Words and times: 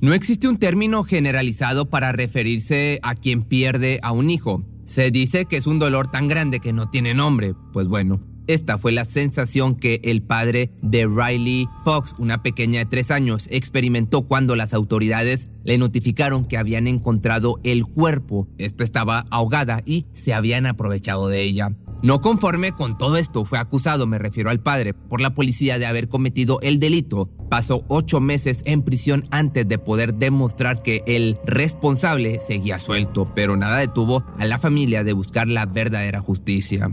No 0.00 0.12
existe 0.12 0.46
un 0.46 0.58
término 0.58 1.04
generalizado 1.04 1.88
para 1.88 2.12
referirse 2.12 3.00
a 3.02 3.14
quien 3.14 3.42
pierde 3.42 3.98
a 4.02 4.12
un 4.12 4.30
hijo. 4.30 4.62
Se 4.84 5.10
dice 5.10 5.46
que 5.46 5.56
es 5.56 5.66
un 5.66 5.78
dolor 5.78 6.10
tan 6.10 6.28
grande 6.28 6.60
que 6.60 6.72
no 6.72 6.90
tiene 6.90 7.14
nombre. 7.14 7.54
Pues 7.72 7.88
bueno, 7.88 8.20
esta 8.46 8.78
fue 8.78 8.92
la 8.92 9.04
sensación 9.04 9.74
que 9.74 10.00
el 10.04 10.22
padre 10.22 10.70
de 10.82 11.06
Riley 11.06 11.66
Fox, 11.84 12.14
una 12.18 12.42
pequeña 12.42 12.80
de 12.80 12.86
tres 12.86 13.10
años, 13.10 13.48
experimentó 13.50 14.28
cuando 14.28 14.54
las 14.54 14.74
autoridades 14.74 15.48
le 15.66 15.76
notificaron 15.78 16.46
que 16.46 16.56
habían 16.56 16.86
encontrado 16.86 17.60
el 17.64 17.84
cuerpo. 17.84 18.48
Esta 18.56 18.84
estaba 18.84 19.26
ahogada 19.30 19.82
y 19.84 20.06
se 20.12 20.32
habían 20.32 20.64
aprovechado 20.64 21.28
de 21.28 21.42
ella. 21.42 21.72
No 22.02 22.20
conforme 22.20 22.72
con 22.72 22.96
todo 22.96 23.16
esto, 23.16 23.44
fue 23.44 23.58
acusado, 23.58 24.06
me 24.06 24.18
refiero 24.18 24.50
al 24.50 24.60
padre, 24.60 24.94
por 24.94 25.20
la 25.20 25.34
policía 25.34 25.78
de 25.78 25.86
haber 25.86 26.08
cometido 26.08 26.60
el 26.60 26.78
delito. 26.78 27.28
Pasó 27.50 27.84
ocho 27.88 28.20
meses 28.20 28.62
en 28.64 28.82
prisión 28.82 29.24
antes 29.30 29.66
de 29.66 29.78
poder 29.78 30.14
demostrar 30.14 30.82
que 30.82 31.02
el 31.06 31.38
responsable 31.46 32.38
seguía 32.38 32.78
suelto, 32.78 33.32
pero 33.34 33.56
nada 33.56 33.78
detuvo 33.78 34.24
a 34.38 34.44
la 34.44 34.58
familia 34.58 35.04
de 35.04 35.14
buscar 35.14 35.48
la 35.48 35.66
verdadera 35.66 36.20
justicia. 36.20 36.90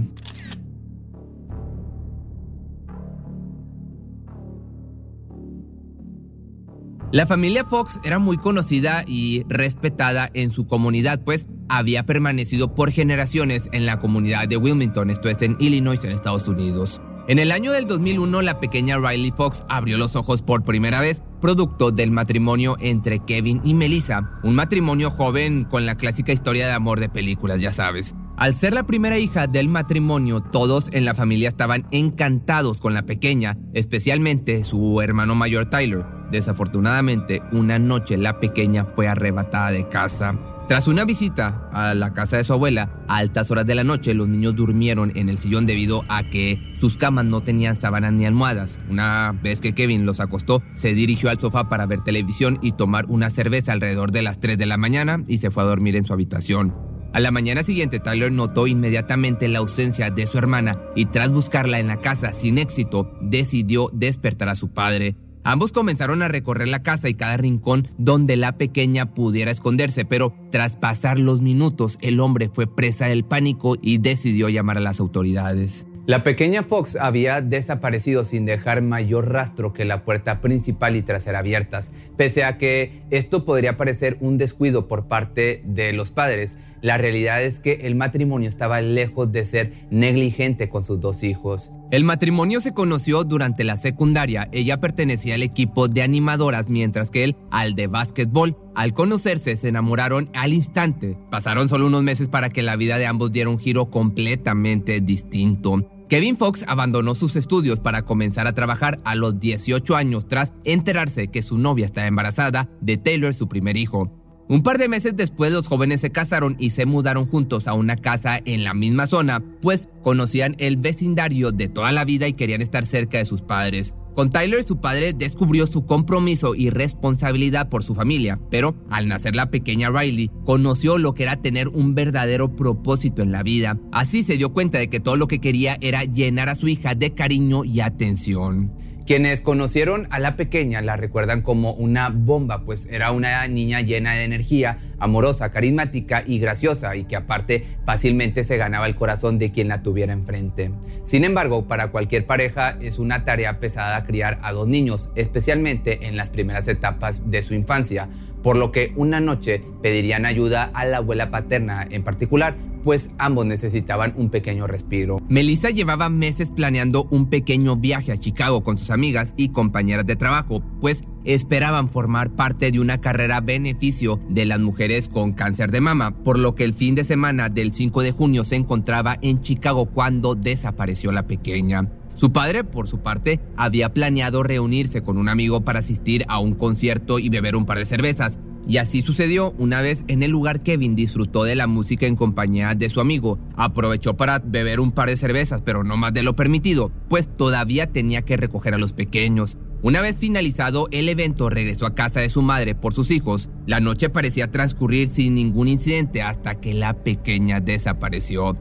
La 7.14 7.28
familia 7.28 7.64
Fox 7.64 8.00
era 8.04 8.18
muy 8.18 8.38
conocida 8.38 9.04
y 9.06 9.44
respetada 9.48 10.32
en 10.34 10.50
su 10.50 10.66
comunidad, 10.66 11.22
pues 11.24 11.46
había 11.70 12.08
permanecido 12.08 12.74
por 12.74 12.90
generaciones 12.90 13.70
en 13.72 13.86
la 13.86 14.00
comunidad 14.00 14.48
de 14.48 14.58
Wilmington, 14.58 15.12
esto 15.12 15.30
es 15.30 15.44
en 15.44 15.56
Illinois, 15.60 16.04
en 16.04 16.10
Estados 16.10 16.48
Unidos. 16.48 17.02
En 17.28 17.38
el 17.38 17.52
año 17.52 17.72
del 17.72 17.86
2001, 17.86 18.42
la 18.42 18.60
pequeña 18.60 18.98
Riley 18.98 19.30
Fox 19.30 19.64
abrió 19.70 20.00
los 20.00 20.16
ojos 20.16 20.42
por 20.42 20.64
primera 20.64 21.02
vez, 21.02 21.22
producto 21.40 21.92
del 21.92 22.10
matrimonio 22.10 22.78
entre 22.80 23.20
Kevin 23.20 23.62
y 23.64 23.76
Melissa, 23.76 24.32
un 24.42 24.56
matrimonio 24.56 25.12
joven 25.12 25.66
con 25.66 25.86
la 25.86 25.94
clásica 25.94 26.32
historia 26.32 26.66
de 26.66 26.74
amor 26.74 27.00
de 27.00 27.10
películas, 27.10 27.62
ya 27.62 27.72
sabes. 27.72 28.16
Al 28.38 28.56
ser 28.56 28.74
la 28.74 28.88
primera 28.88 29.20
hija 29.20 29.46
del 29.46 29.70
matrimonio, 29.70 30.42
todos 30.42 30.92
en 30.94 31.06
la 31.06 31.14
familia 31.14 31.50
estaban 31.50 31.86
encantados 31.92 32.82
con 32.82 32.96
la 32.96 33.06
pequeña, 33.06 33.56
especialmente 33.76 34.64
su 34.64 35.00
hermano 35.00 35.36
mayor 35.36 35.70
Tyler. 35.70 36.23
Desafortunadamente, 36.34 37.44
una 37.52 37.78
noche 37.78 38.18
la 38.18 38.40
pequeña 38.40 38.86
fue 38.86 39.08
arrebatada 39.08 39.70
de 39.70 39.88
casa. 39.88 40.36
Tras 40.68 40.88
una 40.88 41.06
visita 41.06 41.70
a 41.72 41.94
la 41.94 42.12
casa 42.14 42.38
de 42.38 42.44
su 42.44 42.54
abuela, 42.54 42.90
a 43.08 43.18
altas 43.18 43.52
horas 43.52 43.68
de 43.68 43.76
la 43.76 43.84
noche 43.84 44.16
los 44.16 44.28
niños 44.28 44.56
durmieron 44.56 45.12
en 45.16 45.30
el 45.30 45.38
sillón 45.38 45.68
debido 45.68 46.04
a 46.08 46.24
que 46.24 46.74
sus 46.76 46.98
camas 46.98 47.26
no 47.26 47.42
tenían 47.42 47.80
sábanas 47.80 48.14
ni 48.14 48.26
almohadas. 48.26 48.80
Una 48.90 49.38
vez 49.44 49.62
que 49.62 49.76
Kevin 49.76 50.08
los 50.08 50.22
acostó, 50.22 50.64
se 50.74 50.96
dirigió 50.96 51.30
al 51.30 51.40
sofá 51.40 51.70
para 51.70 51.86
ver 51.86 52.02
televisión 52.02 52.58
y 52.64 52.72
tomar 52.72 53.06
una 53.10 53.30
cerveza 53.30 53.72
alrededor 53.72 54.12
de 54.12 54.24
las 54.24 54.40
3 54.40 54.58
de 54.58 54.66
la 54.66 54.78
mañana 54.78 55.24
y 55.28 55.38
se 55.38 55.52
fue 55.52 55.62
a 55.62 55.68
dormir 55.68 55.96
en 55.96 56.06
su 56.06 56.14
habitación. 56.14 56.74
A 57.14 57.20
la 57.20 57.30
mañana 57.30 57.62
siguiente, 57.62 58.00
Tyler 58.00 58.32
notó 58.32 58.66
inmediatamente 58.66 59.48
la 59.50 59.60
ausencia 59.60 60.10
de 60.10 60.26
su 60.26 60.40
hermana 60.40 60.80
y 60.96 61.06
tras 61.06 61.32
buscarla 61.32 61.80
en 61.80 61.90
la 61.90 62.02
casa 62.02 62.34
sin 62.34 62.58
éxito, 62.58 63.12
decidió 63.22 63.92
despertar 63.94 64.50
a 64.50 64.56
su 64.56 64.74
padre. 64.74 65.16
Ambos 65.46 65.74
comenzaron 65.74 66.22
a 66.22 66.30
recorrer 66.30 66.70
la 66.70 66.84
casa 66.84 67.10
y 67.10 67.16
cada 67.16 67.36
rincón 67.36 67.90
donde 67.98 68.38
la 68.38 68.58
pequeña 68.58 69.14
pudiera 69.14 69.52
esconderse, 69.52 70.06
pero 70.06 70.34
tras 70.52 70.78
pasar 70.78 71.20
los 71.20 71.42
minutos 71.42 71.98
el 72.02 72.22
hombre 72.22 72.50
fue 72.50 72.66
presa 72.66 73.08
del 73.08 73.26
pánico 73.26 73.76
y 73.82 73.98
decidió 73.98 74.48
llamar 74.48 74.78
a 74.78 74.82
las 74.82 75.02
autoridades. 75.02 75.86
La 76.06 76.24
pequeña 76.24 76.64
Fox 76.64 76.98
había 76.98 77.40
desaparecido 77.40 78.26
sin 78.26 78.46
dejar 78.46 78.82
mayor 78.82 79.32
rastro 79.32 79.72
que 79.72 79.86
la 79.86 80.04
puerta 80.04 80.42
principal 80.42 80.98
y 80.98 81.02
trasera 81.02 81.40
abiertas, 81.40 81.92
pese 82.18 82.44
a 82.44 82.58
que 82.58 83.04
esto 83.10 83.46
podría 83.46 83.78
parecer 83.78 84.18
un 84.20 84.38
descuido 84.38 84.90
por 84.90 85.08
parte 85.08 85.62
de 85.66 85.94
los 85.94 86.12
padres. 86.12 86.56
La 86.84 86.98
realidad 86.98 87.42
es 87.42 87.62
que 87.62 87.80
el 87.84 87.96
matrimonio 87.96 88.50
estaba 88.50 88.82
lejos 88.82 89.32
de 89.32 89.46
ser 89.46 89.72
negligente 89.90 90.68
con 90.68 90.84
sus 90.84 91.00
dos 91.00 91.24
hijos. 91.24 91.72
El 91.92 92.04
matrimonio 92.04 92.60
se 92.60 92.74
conoció 92.74 93.24
durante 93.24 93.64
la 93.64 93.78
secundaria. 93.78 94.50
Ella 94.52 94.82
pertenecía 94.82 95.36
al 95.36 95.44
equipo 95.44 95.88
de 95.88 96.02
animadoras, 96.02 96.68
mientras 96.68 97.10
que 97.10 97.24
él 97.24 97.38
al 97.52 97.76
de 97.76 97.88
básquetbol. 97.88 98.58
Al 98.76 98.94
conocerse, 98.94 99.56
se 99.56 99.70
enamoraron 99.70 100.30
al 100.34 100.52
instante. 100.52 101.18
Pasaron 101.32 101.70
solo 101.70 101.88
unos 101.88 102.04
meses 102.04 102.28
para 102.28 102.50
que 102.50 102.64
la 102.64 102.76
vida 102.76 102.98
de 102.98 103.06
ambos 103.06 103.32
diera 103.32 103.50
un 103.50 103.60
giro 103.60 103.90
completamente 103.90 105.00
distinto. 105.00 105.90
Kevin 106.10 106.36
Fox 106.36 106.66
abandonó 106.68 107.16
sus 107.16 107.38
estudios 107.38 107.80
para 107.80 108.02
comenzar 108.02 108.46
a 108.46 108.54
trabajar 108.54 109.00
a 109.06 109.16
los 109.16 109.40
18 109.40 109.96
años 109.96 110.28
tras 110.28 110.52
enterarse 110.66 111.30
que 111.30 111.42
su 111.42 111.58
novia 111.58 111.86
estaba 111.86 112.08
embarazada 112.08 112.68
de 112.82 112.98
Taylor, 112.98 113.34
su 113.34 113.48
primer 113.48 113.78
hijo. 113.78 114.12
Un 114.50 114.62
par 114.62 114.78
de 114.78 114.90
meses 114.90 115.16
después 115.16 115.54
los 115.54 115.68
jóvenes 115.68 116.02
se 116.02 116.12
casaron 116.12 116.58
y 116.60 116.72
se 116.72 116.86
mudaron 116.86 117.26
juntos 117.26 117.68
a 117.68 117.74
una 117.74 117.96
casa 117.96 118.40
en 118.44 118.64
la 118.64 118.74
misma 118.74 119.08
zona, 119.08 119.42
pues 119.62 119.88
conocían 120.02 120.56
el 120.60 120.76
vecindario 120.78 121.52
de 121.52 121.70
toda 121.70 121.92
la 121.94 122.04
vida 122.04 122.28
y 122.28 122.34
querían 122.34 122.62
estar 122.62 122.86
cerca 122.86 123.18
de 123.18 123.26
sus 123.26 123.42
padres. 123.42 123.94
Con 124.14 124.30
Tyler 124.30 124.64
su 124.64 124.80
padre 124.80 125.14
descubrió 125.14 125.66
su 125.66 125.86
compromiso 125.86 126.54
y 126.54 126.70
responsabilidad 126.70 127.70
por 127.70 127.84
su 127.84 127.96
familia, 127.96 128.38
pero 128.52 128.76
al 128.90 129.08
nacer 129.08 129.36
la 129.36 129.50
pequeña 129.50 129.90
Riley 129.90 130.30
conoció 130.44 131.00
lo 131.00 131.14
que 131.14 131.24
era 131.24 131.42
tener 131.42 131.70
un 131.70 131.96
verdadero 131.96 132.56
propósito 132.56 133.24
en 133.24 133.32
la 133.32 133.42
vida. 133.42 133.80
Así 133.92 134.22
se 134.24 134.38
dio 134.38 134.54
cuenta 134.54 134.78
de 134.78 134.90
que 134.90 135.00
todo 135.00 135.16
lo 135.16 135.28
que 135.28 135.40
quería 135.40 135.78
era 135.82 136.04
llenar 136.04 136.50
a 136.50 136.56
su 136.56 136.68
hija 136.68 136.94
de 136.94 137.14
cariño 137.16 137.64
y 137.64 137.80
atención. 137.80 138.72
Quienes 139.06 139.42
conocieron 139.42 140.08
a 140.12 140.20
la 140.20 140.38
pequeña 140.38 140.82
la 140.82 140.96
recuerdan 140.96 141.42
como 141.42 141.74
una 141.74 142.08
bomba, 142.10 142.64
pues 142.64 142.88
era 142.90 143.12
una 143.12 143.46
niña 143.50 143.82
llena 143.82 144.14
de 144.14 144.24
energía, 144.24 144.78
amorosa, 144.98 145.52
carismática 145.52 146.24
y 146.26 146.40
graciosa, 146.40 146.96
y 146.96 147.04
que 147.04 147.18
aparte 147.18 147.66
fácilmente 147.86 148.46
se 148.46 148.56
ganaba 148.56 148.86
el 148.86 148.96
corazón 148.96 149.40
de 149.40 149.52
quien 149.52 149.68
la 149.68 149.84
tuviera 149.84 150.14
enfrente. 150.14 150.72
Sin 151.04 151.26
embargo, 151.26 151.68
para 151.68 151.90
cualquier 151.90 152.26
pareja 152.26 152.78
es 152.80 152.98
una 152.98 153.26
tarea 153.26 153.60
pesada 153.60 154.06
criar 154.06 154.40
a 154.42 154.54
dos 154.54 154.70
niños, 154.70 155.10
especialmente 155.16 156.08
en 156.08 156.16
las 156.16 156.30
primeras 156.30 156.70
etapas 156.70 157.30
de 157.30 157.42
su 157.42 157.54
infancia, 157.54 158.08
por 158.44 158.58
lo 158.58 158.72
que 158.72 158.94
una 158.96 159.20
noche 159.20 159.64
pedirían 159.82 160.26
ayuda 160.26 160.64
a 160.66 160.86
la 160.86 160.98
abuela 160.98 161.32
paterna 161.32 161.88
en 161.90 162.04
particular 162.04 162.56
pues 162.84 163.12
ambos 163.18 163.46
necesitaban 163.46 164.14
un 164.16 164.30
pequeño 164.30 164.68
respiro. 164.68 165.22
Melissa 165.30 165.70
llevaba 165.70 166.10
meses 166.10 166.52
planeando 166.52 167.08
un 167.10 167.30
pequeño 167.30 167.78
viaje 167.78 168.12
a 168.12 168.18
Chicago 168.18 168.64
con 168.64 168.78
sus 168.78 168.90
amigas 168.90 169.34
y 169.38 169.50
compañeras 169.50 170.06
de 170.06 170.16
trabajo, 170.16 170.62
pues 170.82 171.04
esperaban 171.24 171.90
formar 171.90 172.32
parte 172.32 172.72
de 172.72 172.80
una 172.80 173.00
carrera 173.00 173.40
beneficio 173.40 174.20
de 174.30 174.46
las 174.46 174.60
mujeres 174.60 175.08
con 175.08 175.32
cáncer 175.32 175.72
de 175.72 175.82
mama, 175.82 176.24
por 176.24 176.38
lo 176.38 176.56
que 176.56 176.66
el 176.66 176.74
fin 176.74 176.96
de 176.96 177.06
semana 177.06 177.50
del 177.50 177.74
5 177.74 178.02
de 178.02 178.12
junio 178.12 178.44
se 178.44 178.58
encontraba 178.58 179.18
en 179.22 179.40
Chicago 179.40 179.86
cuando 179.86 180.36
desapareció 180.36 181.12
la 181.12 181.26
pequeña. 181.26 181.90
Su 182.16 182.32
padre, 182.32 182.64
por 182.64 182.88
su 182.88 183.00
parte, 183.00 183.40
había 183.58 183.94
planeado 183.94 184.44
reunirse 184.44 185.02
con 185.02 185.18
un 185.18 185.30
amigo 185.30 185.62
para 185.62 185.80
asistir 185.80 186.26
a 186.28 186.40
un 186.40 186.54
concierto 186.54 187.20
y 187.20 187.30
beber 187.30 187.56
un 187.56 187.66
par 187.66 187.80
de 187.80 187.86
cervezas, 187.86 188.40
y 188.68 188.78
así 188.78 189.02
sucedió 189.02 189.54
una 189.58 189.82
vez 189.82 190.06
en 190.08 190.24
el 190.24 190.32
lugar 190.32 190.60
Kevin 190.60 190.96
disfrutó 190.96 191.44
de 191.44 191.56
la 191.56 191.68
música 191.68 192.06
en 192.06 192.16
compañía 192.16 192.76
de 192.76 192.90
su 192.90 193.02
amigo. 193.02 193.38
Aprovechó 193.58 194.16
para 194.16 194.40
beber 194.40 194.80
un 194.80 194.92
par 194.92 195.10
de 195.10 195.18
cervezas, 195.18 195.62
pero 195.62 195.84
no 195.84 195.98
más 195.98 196.14
de 196.14 196.24
lo 196.24 196.36
permitido, 196.36 196.92
pues 197.10 197.36
todavía 197.36 197.92
tenía 197.92 198.22
que 198.22 198.38
recoger 198.38 198.74
a 198.74 198.78
los 198.78 198.94
pequeños. 198.94 199.58
Una 199.82 200.00
vez 200.00 200.16
finalizado 200.16 200.88
el 200.92 201.10
evento, 201.10 201.50
regresó 201.50 201.86
a 201.86 201.94
casa 201.94 202.22
de 202.22 202.30
su 202.30 202.42
madre 202.42 202.74
por 202.74 202.94
sus 202.94 203.12
hijos. 203.12 203.50
La 203.68 203.82
noche 203.82 204.10
parecía 204.10 204.50
transcurrir 204.50 205.10
sin 205.10 205.36
ningún 205.36 205.68
incidente 205.68 206.22
hasta 206.22 206.56
que 206.56 206.74
la 206.74 206.94
pequeña 206.94 207.60
desapareció. 207.60 208.58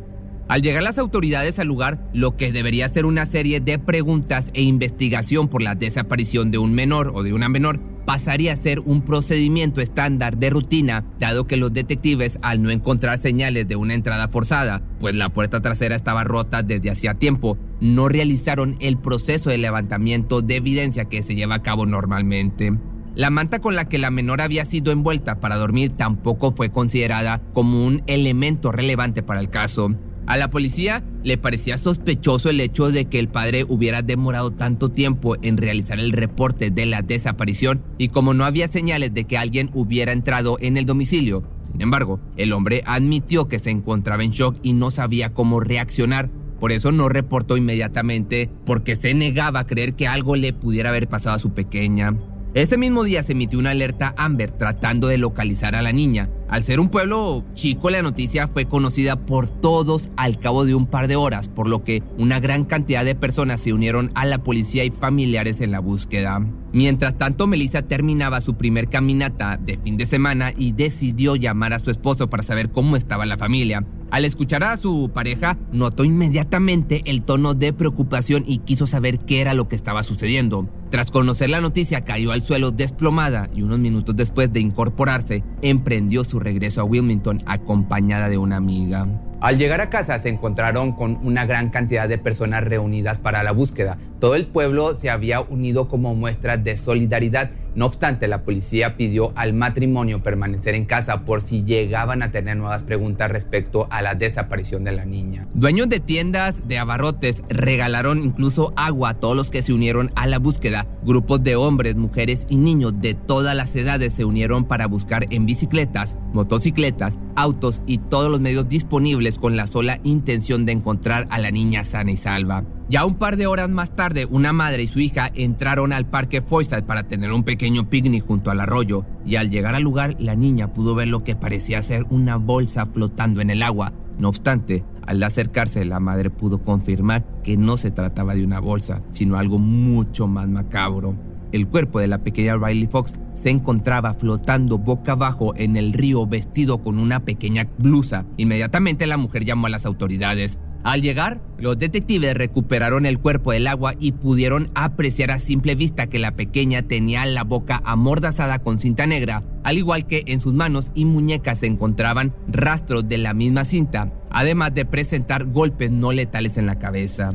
Al 0.53 0.61
llegar 0.61 0.83
las 0.83 0.99
autoridades 0.99 1.59
al 1.59 1.69
lugar, 1.69 2.11
lo 2.13 2.37
que 2.37 2.53
debería 2.53 2.87
ser 2.87 3.07
una 3.07 3.25
serie 3.25 3.61
de 3.61 3.79
preguntas 3.79 4.51
e 4.53 4.61
investigación 4.61 5.49
por 5.49 5.63
la 5.63 5.75
desaparición 5.75 6.51
de 6.51 6.59
un 6.59 6.75
menor 6.75 7.13
o 7.15 7.23
de 7.23 7.33
una 7.33 7.49
menor 7.49 7.81
pasaría 8.05 8.53
a 8.53 8.57
ser 8.57 8.81
un 8.81 9.01
procedimiento 9.01 9.81
estándar 9.81 10.37
de 10.37 10.51
rutina, 10.51 11.07
dado 11.19 11.47
que 11.47 11.57
los 11.57 11.73
detectives, 11.73 12.39
al 12.43 12.61
no 12.61 12.71
encontrar 12.71 13.19
señales 13.19 13.67
de 13.67 13.77
una 13.77 13.95
entrada 13.95 14.29
forzada, 14.29 14.83
pues 15.01 15.15
la 15.15 15.31
puerta 15.31 15.63
trasera 15.63 15.97
estaba 15.97 16.23
rota 16.23 16.63
desde 16.63 16.91
hacía 16.91 17.15
tiempo, 17.15 17.57
no 17.81 18.11
realizaron 18.11 18.77
el 18.81 18.99
proceso 18.99 19.49
de 19.49 19.57
levantamiento 19.57 20.43
de 20.43 20.57
evidencia 20.57 21.07
que 21.07 21.23
se 21.23 21.35
lleva 21.35 21.55
a 21.55 21.63
cabo 21.63 21.87
normalmente. 21.87 22.75
La 23.15 23.31
manta 23.31 23.61
con 23.61 23.75
la 23.75 23.89
que 23.89 23.97
la 23.97 24.11
menor 24.11 24.43
había 24.43 24.67
sido 24.67 24.93
envuelta 24.93 25.41
para 25.41 25.57
dormir 25.57 25.93
tampoco 25.93 26.53
fue 26.53 26.71
considerada 26.71 27.41
como 27.55 27.87
un 27.87 28.03
elemento 28.07 28.71
relevante 28.71 29.23
para 29.23 29.41
el 29.41 29.49
caso. 29.49 29.97
A 30.27 30.37
la 30.37 30.51
policía 30.51 31.03
le 31.25 31.37
parecía 31.37 31.77
sospechoso 31.79 32.49
el 32.49 32.61
hecho 32.61 32.91
de 32.91 33.07
que 33.07 33.19
el 33.19 33.29
padre 33.29 33.65
hubiera 33.69 34.03
demorado 34.03 34.53
tanto 34.53 34.89
tiempo 34.89 35.37
en 35.43 35.57
realizar 35.57 35.99
el 35.99 36.13
reporte 36.13 36.71
de 36.71 36.87
la 36.87 37.03
desaparición 37.03 37.83
y 37.99 38.09
como 38.09 38.33
no 38.33 38.45
había 38.45 38.69
señales 38.69 39.13
de 39.13 39.25
que 39.25 39.37
alguien 39.37 39.71
hubiera 39.75 40.13
entrado 40.13 40.59
en 40.61 40.77
el 40.77 40.87
domicilio. 40.87 41.43
Sin 41.71 41.81
embargo, 41.81 42.21
el 42.37 42.53
hombre 42.53 42.83
admitió 42.87 43.49
que 43.49 43.59
se 43.59 43.71
encontraba 43.71 44.23
en 44.23 44.31
shock 44.31 44.57
y 44.63 44.75
no 44.75 44.91
sabía 44.91 45.33
cómo 45.33 45.61
reaccionar. 45.61 46.31
Por 46.61 46.71
eso 46.71 46.93
no 46.93 47.09
reportó 47.09 47.57
inmediatamente 47.57 48.49
porque 48.65 48.95
se 48.95 49.15
negaba 49.15 49.61
a 49.61 49.67
creer 49.67 49.95
que 49.95 50.07
algo 50.07 50.37
le 50.37 50.53
pudiera 50.53 50.91
haber 50.91 51.09
pasado 51.09 51.35
a 51.35 51.41
su 51.41 51.53
pequeña. 51.53 52.17
Ese 52.55 52.77
mismo 52.77 53.03
día 53.03 53.23
se 53.23 53.33
emitió 53.33 53.59
una 53.59 53.71
alerta 53.71 54.15
Amber 54.19 54.51
tratando 54.51 55.09
de 55.09 55.17
localizar 55.17 55.75
a 55.75 55.81
la 55.81 55.91
niña. 55.91 56.29
Al 56.51 56.63
ser 56.63 56.81
un 56.81 56.91
pueblo 56.91 57.47
chico, 57.55 57.89
la 57.89 58.03
noticia 58.03 58.47
fue 58.47 58.67
conocida 58.67 59.17
por 59.17 59.49
todos 59.49 60.11
al 60.19 60.39
cabo 60.39 60.67
de 60.67 60.75
un 60.75 60.87
par 60.87 61.09
de 61.09 61.17
horas, 61.17 61.49
por 61.49 61.67
lo 61.67 61.83
que 61.83 62.03
una 62.19 62.41
gran 62.41 62.67
cantidad 62.67 63.07
de 63.07 63.15
personas 63.15 63.63
se 63.63 63.73
unieron 63.73 64.11
a 64.15 64.27
la 64.27 64.43
policía 64.43 64.85
y 64.85 64.91
familiares 64.91 65.63
en 65.63 65.71
la 65.71 65.81
búsqueda. 65.81 66.47
Mientras 66.75 67.17
tanto, 67.17 67.47
Melissa 67.47 67.81
terminaba 67.81 68.43
su 68.43 68.55
primer 68.59 68.91
caminata 68.91 69.57
de 69.57 69.79
fin 69.79 69.97
de 69.97 70.05
semana 70.05 70.53
y 70.55 70.73
decidió 70.73 71.37
llamar 71.37 71.73
a 71.73 71.79
su 71.79 71.91
esposo 71.91 72.29
para 72.29 72.43
saber 72.43 72.71
cómo 72.71 72.99
estaba 72.99 73.25
la 73.25 73.39
familia. 73.39 73.83
Al 74.13 74.27
escuchar 74.27 74.63
a 74.63 74.77
su 74.77 75.11
pareja, 75.11 75.57
notó 75.73 76.05
inmediatamente 76.05 77.01
el 77.07 77.25
tono 77.25 77.55
de 77.55 77.73
preocupación 77.73 78.45
y 78.47 78.59
quiso 78.59 78.87
saber 78.87 79.21
qué 79.21 79.41
era 79.41 79.55
lo 79.55 79.69
que 79.69 79.75
estaba 79.75 80.03
sucediendo. 80.03 80.69
Tras 80.91 81.11
conocer 81.11 81.49
la 81.49 81.63
noticia, 81.63 82.03
cayó 82.03 82.33
al 82.33 82.43
suelo 82.43 82.73
desplomada 82.73 83.49
y 83.55 83.63
unos 83.63 83.79
minutos 83.79 84.15
después 84.15 84.53
de 84.53 84.61
incorporarse, 84.61 85.43
emprendió 85.63 86.25
su 86.25 86.41
regreso 86.41 86.83
a 86.83 86.85
Wilmington 86.85 87.41
acompañada 87.47 88.29
de 88.29 88.37
una 88.37 88.57
amiga. 88.57 89.09
Al 89.41 89.57
llegar 89.57 89.81
a 89.81 89.89
casa 89.89 90.19
se 90.19 90.29
encontraron 90.29 90.93
con 90.93 91.19
una 91.23 91.47
gran 91.47 91.71
cantidad 91.71 92.07
de 92.07 92.19
personas 92.19 92.65
reunidas 92.65 93.19
para 93.19 93.43
la 93.43 93.53
búsqueda. 93.53 93.97
Todo 94.23 94.37
el 94.37 94.47
pueblo 94.47 94.97
se 95.01 95.11
había 95.11 95.41
unido 95.41 95.89
como 95.89 96.15
muestra 96.15 96.57
de 96.57 96.77
solidaridad. 96.77 97.51
No 97.75 97.87
obstante, 97.87 98.29
la 98.29 98.45
policía 98.45 98.97
pidió 98.97 99.33
al 99.35 99.53
matrimonio 99.53 100.23
permanecer 100.23 100.77
en 100.77 100.85
casa 100.85 101.25
por 101.25 101.43
si 101.43 101.65
llegaban 101.65 102.23
a 102.23 102.31
tener 102.31 102.57
nuevas 102.57 102.85
preguntas 102.85 103.33
respecto 103.33 103.89
a 103.91 104.01
la 104.01 104.15
desaparición 104.15 104.85
de 104.85 104.93
la 104.93 105.05
niña. 105.05 105.49
Dueños 105.55 105.89
de 105.89 105.99
tiendas 105.99 106.69
de 106.69 106.79
abarrotes 106.79 107.43
regalaron 107.49 108.23
incluso 108.23 108.73
agua 108.77 109.09
a 109.09 109.15
todos 109.15 109.35
los 109.35 109.51
que 109.51 109.61
se 109.61 109.73
unieron 109.73 110.11
a 110.15 110.29
la 110.29 110.39
búsqueda. 110.39 110.87
Grupos 111.03 111.43
de 111.43 111.57
hombres, 111.57 111.97
mujeres 111.97 112.47
y 112.49 112.59
niños 112.59 113.01
de 113.01 113.15
todas 113.15 113.57
las 113.57 113.75
edades 113.75 114.13
se 114.13 114.25
unieron 114.25 114.67
para 114.67 114.87
buscar 114.87 115.27
en 115.31 115.47
bicicletas, 115.47 116.17
motocicletas, 116.33 117.19
autos 117.35 117.83
y 117.89 117.99
todos 117.99 118.31
los 118.31 118.39
medios 118.39 118.69
disponibles 118.69 119.37
con 119.37 119.57
la 119.57 119.67
sola 119.67 119.99
intención 120.05 120.65
de 120.65 120.71
encontrar 120.71 121.27
a 121.29 121.41
la 121.41 121.51
niña 121.51 121.83
sana 121.83 122.13
y 122.13 122.17
salva. 122.17 122.65
Ya 122.93 123.07
un 123.07 123.15
par 123.15 123.39
de 123.39 123.47
horas 123.47 123.71
más 123.71 123.97
tarde, 123.97 124.27
una 124.27 124.53
madre 124.53 124.83
y 124.83 124.87
su 124.87 125.01
hija 125.01 125.31
entraron 125.35 125.95
al 125.95 126.05
parque 126.05 126.43
Foyside 126.43 126.83
para 126.83 127.05
tener 127.05 127.33
un 127.33 127.43
pequeño 127.43 127.89
picnic 127.89 128.23
junto 128.27 128.51
al 128.51 128.61
arroyo, 128.61 129.07
y 129.25 129.37
al 129.37 129.49
llegar 129.49 129.75
al 129.75 129.83
lugar, 129.83 130.15
la 130.19 130.35
niña 130.35 130.75
pudo 130.75 130.95
ver 130.95 131.09
lo 131.09 131.25
que 131.25 131.35
parecía 131.35 131.81
ser 131.81 132.05
una 132.11 132.37
bolsa 132.37 132.85
flotando 132.85 133.41
en 133.41 133.49
el 133.49 133.63
agua. 133.63 133.95
No 134.19 134.29
obstante, 134.29 134.85
al 135.07 135.23
acercarse, 135.23 135.87
la 135.87 136.01
madre 136.01 136.29
pudo 136.29 136.63
confirmar 136.63 137.25
que 137.43 137.57
no 137.57 137.79
se 137.79 137.93
trataba 137.93 138.35
de 138.35 138.45
una 138.45 138.61
bolsa, 138.61 139.01
sino 139.13 139.39
algo 139.39 139.59
mucho 139.59 140.27
más 140.27 140.47
macabro. 140.51 141.17
El 141.51 141.69
cuerpo 141.69 141.99
de 141.99 142.09
la 142.09 142.19
pequeña 142.19 142.59
Riley 142.59 142.89
Fox 142.89 143.19
se 143.33 143.49
encontraba 143.49 144.13
flotando 144.13 144.77
boca 144.77 145.13
abajo 145.13 145.55
en 145.57 145.79
el 145.79 145.95
río 145.95 146.27
vestido 146.27 146.83
con 146.83 146.99
una 146.99 147.25
pequeña 147.25 147.71
blusa. 147.79 148.27
Inmediatamente 148.37 149.07
la 149.07 149.17
mujer 149.17 149.47
llamó 149.47 149.69
a 149.69 149.71
las 149.71 149.87
autoridades. 149.87 150.59
Al 150.85 151.01
llegar, 151.01 151.41
los 151.59 151.79
detectives 151.79 152.35
recuperaron 152.35 153.07
el 153.07 153.21
cuerpo 153.21 153.53
del 153.53 153.69
agua 153.69 153.95
y 154.01 154.13
pudieron 154.13 154.69
apreciar 154.75 155.31
a 155.31 155.39
simple 155.39 155.77
vista 155.77 156.09
que 156.09 156.19
la 156.19 156.35
pequeña 156.35 156.83
tenía 156.83 157.25
la 157.25 157.45
boca 157.45 157.81
amordazada 157.85 158.59
con 158.59 158.81
cinta 158.81 159.07
negra, 159.07 159.43
al 159.63 159.79
igual 159.79 160.07
que 160.07 160.25
en 160.27 160.41
sus 160.41 160.55
manos 160.55 160.91
y 160.95 161.05
muñecas 161.05 161.61
se 161.61 161.67
encontraban 161.67 162.35
rastros 162.49 163.09
de 163.09 163.19
la 163.19 163.33
misma 163.33 163.65
cinta, 163.65 164.13
además 164.31 164.75
de 164.75 164.85
presentar 164.85 165.45
golpes 165.45 165.93
no 165.93 166.11
letales 166.11 166.59
en 166.59 166.67
la 166.67 166.81
cabeza. 166.81 167.31